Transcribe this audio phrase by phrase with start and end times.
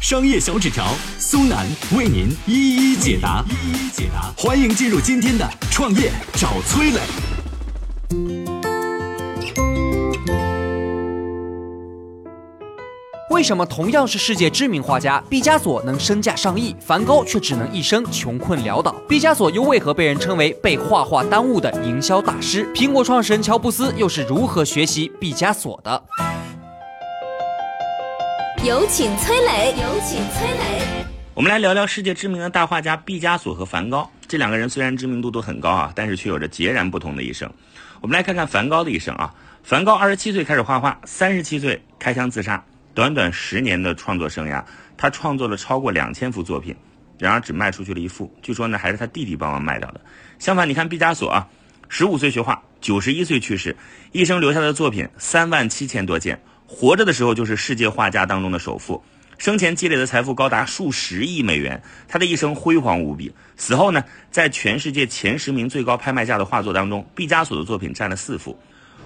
[0.00, 4.32] 商业小纸条苏南为您一一解答，一一解答。
[4.34, 7.00] 欢迎进入今天的创业找崔磊。
[13.28, 18.94] 为什么同样是世界知名画家，毕加索能身价上亿，梵高却只能一生穷困潦倒？
[19.06, 22.66] 毕加索又为何被人称为被画画耽误的营销大师？
[22.72, 26.02] 苹果创始人乔布斯又是如何学习毕加索的？
[28.62, 31.02] 有请崔磊，有请崔磊。
[31.32, 34.10] 我们来聊聊世界知名的大画家毕加索和梵高。
[34.28, 37.50] 这两个人虽然知名度都很高啊，但是却有着截然不同的一生。
[38.02, 39.34] 我们来看看梵高的一生啊。
[39.62, 42.62] 梵高二十七岁开始画画，三十七岁开枪自杀。
[42.92, 44.62] 短短十年的创作生涯，
[44.94, 46.76] 他创作了超过两千幅作品，
[47.18, 48.30] 然而只卖出去了一幅。
[48.42, 50.00] 据说呢，还是他弟弟帮忙卖掉的。
[50.38, 51.48] 相反，你看毕加索啊，
[51.88, 53.74] 十五岁学画，九十一岁去世，
[54.12, 56.42] 一生留下的作品三万七千多件。
[56.72, 59.02] 活着的时候就是世界画家当中的首富，
[59.38, 61.82] 生前积累的财富高达数十亿美元。
[62.06, 63.34] 他的一生辉煌无比。
[63.56, 68.56] 死后呢，在全世界前十名最高拍卖价的画作当中，毕加索的作品占了四幅。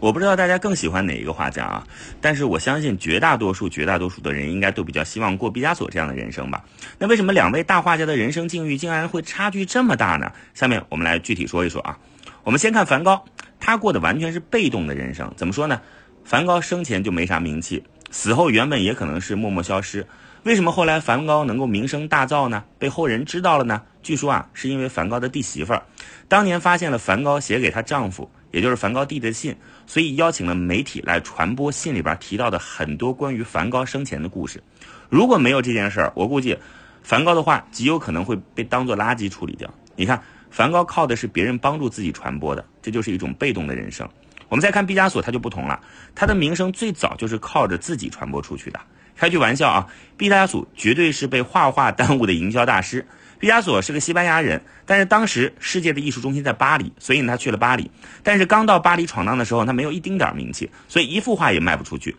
[0.00, 1.86] 我不知道大家更喜欢哪一个画家啊？
[2.20, 6.62] 但是我相信绝大多数、绝大多数的人应该都比较希望过毕加索这样的人生吧？
[6.98, 10.30] 那为什么两位大画家的人生境遇竟然会差距这么大呢？
[10.52, 11.98] 下面我们来具体说一说啊。
[12.44, 13.24] 我们先看梵高，
[13.58, 15.32] 他过的完全是被动的人生。
[15.38, 15.80] 怎么说呢？
[16.26, 20.04] 梵高生前就没啥名气，死后原本也可能是默默消失。
[20.42, 22.64] 为什么后来梵高能够名声大噪呢？
[22.80, 23.80] 被后人知道了呢？
[24.02, 25.80] 据说啊，是因为梵高的弟媳妇儿
[26.26, 28.28] 当年发现了梵高写给她丈夫。
[28.50, 29.54] 也就是梵高弟的信，
[29.86, 34.62] 所以邀请了媒体来传播信里边提到的很多关于梵高生前的故事。
[35.10, 36.56] 如果没有这件事儿，我估计
[37.02, 39.72] 梵高的画极有可能会被当做垃圾处理掉。
[39.94, 44.08] 你看，梵高靠的是别人帮助自己传播的，这就是一种被动的人生。
[44.48, 45.80] 我们再看毕加索，他就不同了，
[46.14, 48.80] 他的名声最早就是靠着自己传播出去的。
[49.16, 49.86] 开句玩笑啊，
[50.16, 53.06] 毕加索绝对是被画画耽误的营销大师。
[53.38, 57.90] 毕加索是个西班牙人，但是当时世界的艺术中心在巴黎，所以他去了巴黎。
[58.22, 62.16] 但是刚到巴黎闯荡的时候，他没有一丁点名气，所以一幅画也卖不出去。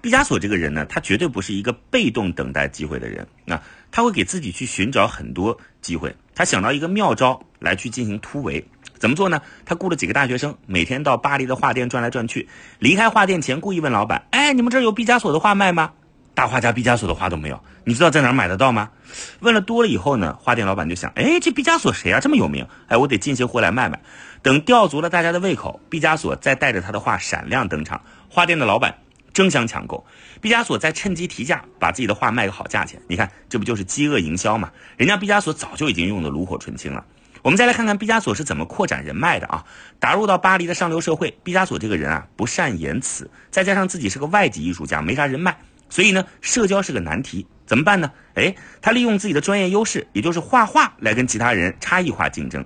[0.00, 6.14] 毕加索这个人呢，他绝对不是一个被动等待机会的人，那他会给自己去寻找很多机会。
[6.34, 8.66] 他想到一个妙招来去进行突围，
[8.98, 9.40] 怎么做呢？
[9.64, 15.92] 他雇了几个大学生，每天到巴黎的画店转来转去，离开画店前故意问老板：“哎，你们这儿有毕加索的画卖吗？”
[16.34, 18.90] 大画家毕加索的画都没有，你知道在哪儿买得到吗？
[19.38, 22.66] 问了多了以后呢，画店老板就想，哎，这毕加索谁啊，这么有名？
[22.88, 24.00] 哎，我得进些货来卖卖。
[24.42, 28.98] 等吊足了大家的胃口，毕加索再带着他的画闪亮登场，画店的老板
[29.32, 30.04] 争相抢购，
[30.40, 33.00] 毕加索再趁机提价，把自己的画卖个好价钱。
[33.06, 34.72] 你看，这不就是饥饿营销吗？
[34.96, 37.04] 人家毕加索早就已经用的炉火纯青了。
[37.44, 39.62] 我们再来看看毕加索是怎么扩展人脉的啊？
[40.00, 45.54] 打入到巴黎的上流社会，毕加索这个人啊，不善言辞，再加上自己是个外籍艺术家，没啥人脉。
[45.90, 48.10] 所以呢，社交是个难题，怎么办呢？
[48.32, 52.64] 哎，他利用自己的专业优势，也就是画画，来跟其他人差异化竞争。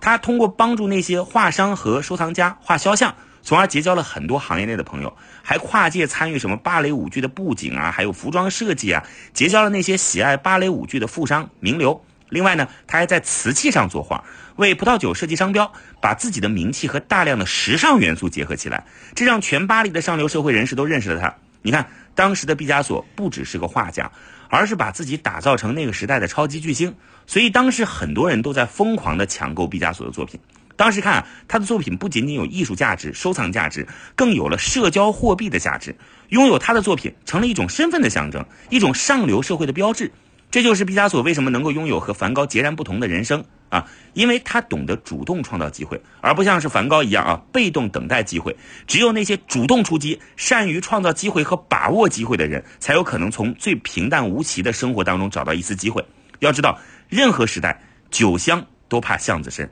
[0.00, 3.12] 他通过帮助那些画商和收藏家画肖像，
[3.42, 5.12] 从而结交了很多行业内的朋友，
[5.42, 9.02] 还跨界参与什么芭蕾舞剧的布景啊，还有服装设计啊，
[9.34, 12.00] 结交了那些喜爱芭蕾舞剧的富商名流。
[12.30, 14.24] 另外呢，他还在瓷器上作画，
[14.56, 21.34] 为葡萄酒设计商标，把自己的名气和大量的时尚元素结合起来，这让全巴黎的上流社会人士都认识了他。
[21.62, 21.86] 你看。
[22.12, 24.10] 当时的毕加索不只是个画家，
[24.48, 26.94] 而是把自己打造成那个时代的超级巨星，
[27.26, 30.38] 所以当时很多人都在疯狂的抢购毕加索的作品。
[30.76, 33.86] 当时看，他的作品不仅仅有艺术价值、收藏价值，
[34.16, 35.96] 更有了社交货币的价值。
[36.28, 40.12] 拥有他的作品成了一种身份的象征，一种上流社会的标志。
[40.50, 48.56] 这就是毕加索为什么能够拥有和梵高截然不同的人生啊，因为他懂得主动创造机会，而不像是梵高一样啊，被动等待机会。
[48.84, 56.04] 只有那些主动出击、善于创造机会和把握机会的人，才有可能从最平淡无奇的生活当中找到一丝机会。
[56.40, 56.76] 要知道，
[57.08, 57.80] 任何时代，
[58.10, 59.70] 酒香都怕巷子深。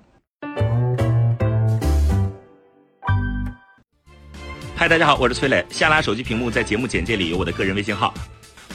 [4.76, 5.66] 嗨，大家好，我是崔磊。
[5.70, 8.14] 下拉手机屏幕，在节目简介里有我的个人微信号。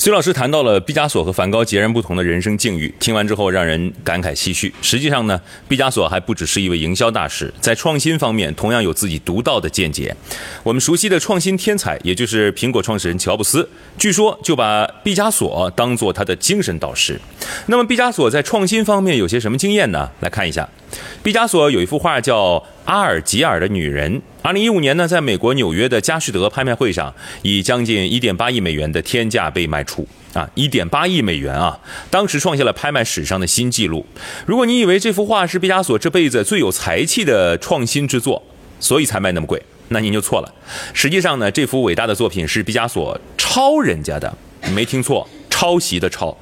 [0.00, 4.72] 崔老师谈到了毕加索和梵高截然不同的人生境遇，听完之后让人感慨唏嘘。
[4.80, 5.38] 实际上呢，
[5.68, 10.16] 毕加索还不只是一位营销大师，在创新方面同样有自己独到的见解。
[10.62, 13.68] 我们熟悉的创新天才，也就是苹果创始人乔布斯，
[13.98, 17.20] 据说就把毕加索当做他的精神导师。
[17.66, 20.10] 那么，毕加索在创新方面有些什么经验呢？
[20.20, 20.66] 来看一下，
[21.22, 22.54] 毕加索有一幅画叫
[22.90, 24.18] 《阿尔及尔的女人》。
[24.42, 30.50] 二零一五年呢，在美国纽约的佳士得拍卖会上，以将近一点八亿美元的天价被卖出啊！
[30.56, 31.78] 一点八亿美元啊，
[32.10, 34.04] 当时创下了拍卖史上的新纪录。
[34.44, 38.42] 如果你以为这幅画是毕加索这辈子最有才气的创新之作，
[38.80, 40.52] 所以才卖那么贵，那您就错了。
[40.92, 44.36] 实际上呢，这幅伟大的作品是毕加索抄人家的，
[44.74, 45.28] 没听错。
[45.60, 46.34] 抄袭的抄，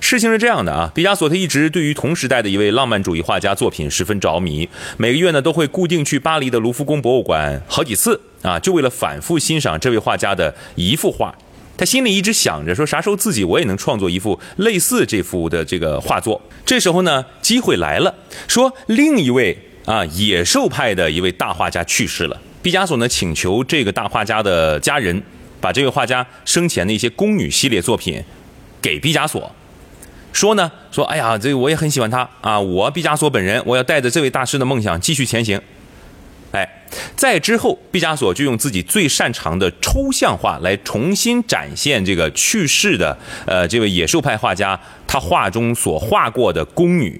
[0.00, 11.32] 事情是这样的啊，毕加索他一直对于同时代的一位浪漫主义画家作品十分着迷，每个月呢都会固定去巴黎的卢浮宫博物馆好几次啊，就为了反复欣赏这位画家的一幅画。
[11.76, 16.42] 他心里一直想着说，啥时候自己我也能创作一幅类似这幅的这个画作。
[16.66, 18.12] 这时候呢，机会来了，
[18.48, 25.22] 说另一位啊野兽派的一位大画家去世了，毕加索呢请求这个大画家的家人
[25.60, 28.20] 把这位画家生前的一些宫女系列作品。
[28.84, 29.50] 给毕加索
[30.34, 35.58] 说呢，说哎呀，这我也很喜欢他啊，我毕加索本人，我要带着这位大师的梦想继续前行。
[36.52, 36.68] 哎，
[37.16, 43.16] 在之后，毕加索就用自己最擅长的抽象画来重新展现这个去世的
[43.46, 47.18] 呃这位野兽派画家他画中所画过的宫女，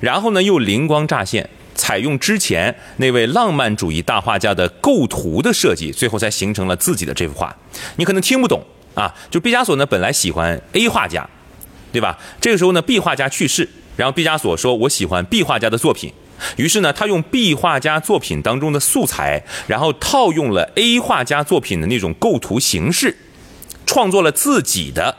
[0.00, 7.54] 然后呢又灵光乍现，采用之前那位浪漫主义大画家的构图的设计，最后才形成了自己的这幅画。
[7.96, 8.64] 你可能听不懂。
[8.96, 11.28] 啊，就毕加索呢，本来喜欢 A 画家，
[11.92, 12.18] 对吧？
[12.40, 16.10] 这个时候呢，B 画家去世，然后毕加索说：“我喜欢 B 画家的作品。”
[16.56, 23.14] 于是呢，他用 B 画家作品当中的素材，然后套用了 A 画家作品的那种构图形式，
[23.84, 25.14] 创作了自己的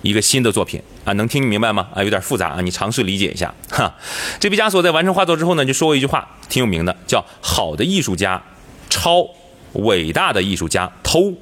[0.00, 1.88] 一个新的作品啊，能听明白吗？
[1.94, 3.94] 啊，有点复杂啊，你尝试理解一下哈。
[4.38, 8.42] 这毕加索在完成画作之后呢，就说过一句话，挺有名的，叫“好的艺术家
[8.88, 9.26] 抄，
[9.74, 11.34] 伟大的艺术家偷”。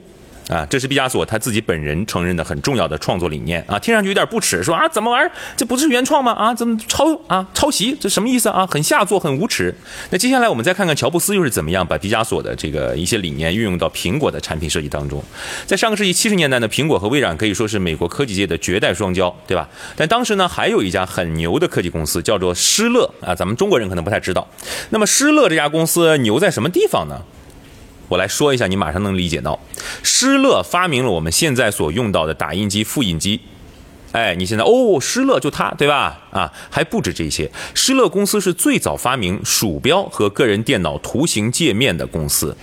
[0.48, 6.32] 啊，这是毕加索他自己本人承认的很重要的创作理念啊，听上去有点不耻，说啊怎么玩这不是原创吗？
[6.32, 7.46] 啊，怎么抄啊？
[7.52, 8.66] 抄袭这什么意思啊？
[8.66, 9.74] 很下作，很无耻。
[10.10, 15.22] 那接下来我们再看看乔布斯又是怎么样把毕加索的这个一些理念运用到苹果的产品设计当中。
[15.66, 19.68] 在上个世纪七十年代呢，苹果和微软可以说是美国科技界的绝代双骄，对吧？
[19.96, 24.48] 但当时呢，还有一家很牛的科技公司叫做施乐啊，咱们中国人可能不太知道。
[24.90, 27.20] 那么施乐这家公司牛在什么地方呢？
[28.08, 29.58] 我来说一下，你马上能理解到，
[30.02, 33.40] 施乐发明了我们现在所用到的打印机、复印机。
[34.12, 36.18] 哎，你现在哦，施乐就它，对吧？
[36.30, 42.56] 啊，还不止这些，施乐公司是最早发明鼠标和个人电脑图形界面的公司。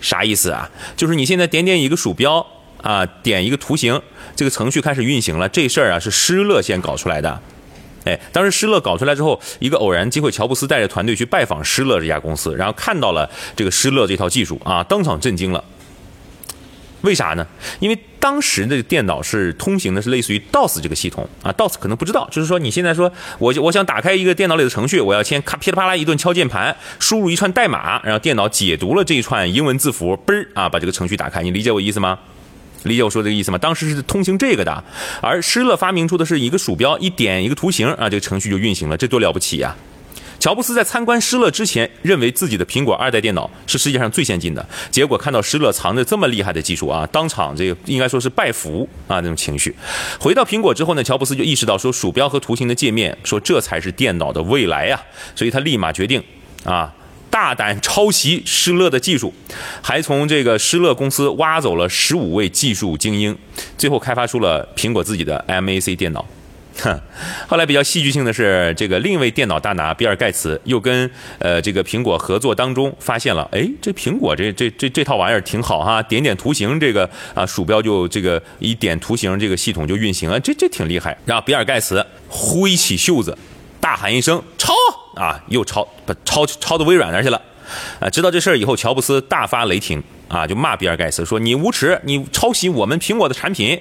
[0.00, 0.70] 啥意思啊？
[0.96, 2.46] 就是你现在点点一个鼠标
[2.82, 4.00] 啊，点一个图形，
[4.36, 5.48] 这个程序开始运行了。
[5.48, 7.42] 这事儿啊，是施乐先搞出来的。
[8.06, 15.62] 哎，当时施乐搞出来之后，一个偶然机会，乔布斯带着团队去拜访施乐这家公司，然后看到了这个施乐这套技术啊，当场震惊了。
[17.02, 17.46] 为啥呢？
[17.78, 31.42] 因为当时的电脑是通行的，是类似于 DOS 这个系统啊，DOS 可能不知道，就是说你现在说我我想打开一个电脑里的程序，我要先咔噼里啪啦一顿敲键盘，输入一串代码，然后电脑解读了这一串英文字符，嘣儿啊，把这个程序打开。
[31.42, 32.18] 你理解我意思吗？
[32.86, 33.58] 理解我说这个意思吗？
[33.58, 34.84] 当时是通行这个的，
[35.20, 39.76] 而施乐发明出的是一个鼠标，一点一个图形啊，这个程序就运行了，这多了不起呀！
[40.38, 49.74] 乔布斯在参观施乐之前，认为自己的苹果二代电脑是世界上最先进的，结果看到施乐藏着这么厉害的技术啊，当场这个应该说是拜服啊那种情绪。
[50.20, 55.00] 回到苹果之后呢，乔布斯就意识到说鼠标和图形的界面，说这才是电脑的未来呀，
[55.34, 56.22] 所以他立马决定
[56.64, 56.92] 啊。
[57.30, 59.32] 大胆抄袭施乐的技术，
[59.82, 63.36] 还从这个施乐公司挖走了十五位技术精英，
[63.76, 66.24] 最后开发出了苹果自己的 Mac 电脑。
[66.78, 67.00] 哼，
[67.48, 81.16] 后来比较戏剧性的是，这个另一位电脑大拿比尔盖茨又跟呃这个苹果合作当中，发现了，哎，这苹果这这这这套玩意儿挺好哈，点点图形这个啊鼠标就这个一点图形这个系统就运行了，这这挺厉害。
[81.24, 83.36] 然后比尔盖茨挥起袖子，
[83.80, 84.74] 大喊一声抄。
[85.16, 87.40] 啊，又抄把抄抄到微软那儿去了，
[87.98, 93.80] 啊，知道这事儿以后，乔布斯大发雷霆啊，就骂比尔盖茨说你无耻，你抄袭我们苹果的产品。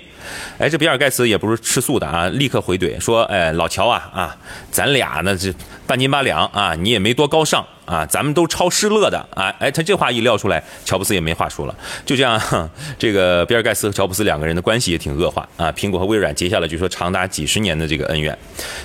[0.58, 4.36] 哎，这比尔盖茨也不是吃素的啊，立刻回怼说，哎，老乔啊啊，
[4.72, 5.54] 咱俩呢这
[5.86, 9.54] 半斤八两啊，你也没多高尚啊，咱们都抄失乐的啊。
[9.60, 11.76] 哎，他这话一撂出来，乔布斯也没话说了。
[12.06, 12.42] 就这样，
[12.98, 15.72] 这个比尔盖茨和乔布斯两个人的关系也挺恶化啊。
[15.74, 18.36] 苹果和微软结下了据说长达几十年的这个恩怨。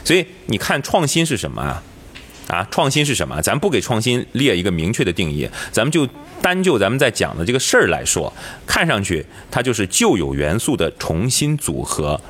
[0.05, 1.83] 所以你看，创新是什么啊？
[2.51, 3.41] 啊，创新是什么？
[3.41, 6.05] 咱不给创新列一个明确的定义，咱们就
[6.43, 8.33] 单就咱们在讲的这个事儿来说，
[8.67, 12.21] 看上去它就是旧有元素的重新组合，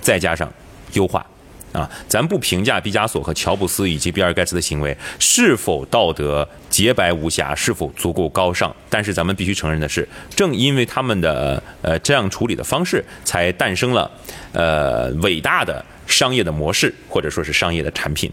[0.00, 0.50] 再加上
[0.94, 1.24] 优化。
[1.70, 14.10] 啊，咱不评价毕加索和乔布斯以及比尔盖茨的行为是否道德洁白无瑕，是否足够高尚，但是咱们必须承认的是，正因为他们的呃这样处理的方式，才诞生了
[14.52, 18.32] 呃伟大的商业的模式，或者说是商业的产品。